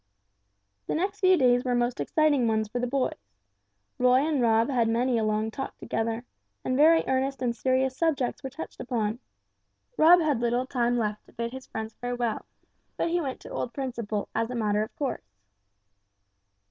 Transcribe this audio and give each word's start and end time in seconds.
The 0.87 0.95
next 0.95 1.19
few 1.19 1.37
days 1.37 1.63
were 1.63 1.75
most 1.75 1.99
exciting 1.99 2.47
ones 2.47 2.67
for 2.67 2.79
the 2.79 2.87
boys. 2.87 3.19
Roy 3.99 4.25
and 4.27 4.41
Rob 4.41 4.67
had 4.67 4.89
many 4.89 5.19
a 5.19 5.23
long 5.23 5.51
talk 5.51 5.77
together, 5.77 6.25
and 6.65 6.75
very 6.75 7.03
earnest 7.05 7.43
and 7.43 7.55
serious 7.55 7.95
subjects 7.95 8.41
were 8.41 8.49
touched 8.49 8.79
upon. 8.79 9.19
Rob 9.97 10.19
had 10.19 10.39
little 10.41 10.65
time 10.65 10.97
left 10.97 11.27
to 11.27 11.33
bid 11.33 11.51
his 11.51 11.67
friends 11.67 11.93
farewell, 11.93 12.47
but 12.97 13.09
he 13.09 13.21
went 13.21 13.41
to 13.41 13.51
old 13.51 13.73
Principle, 13.75 14.27
as 14.33 14.49
a 14.49 14.55
matter 14.55 14.81
of 14.81 14.95
course. 14.95 15.35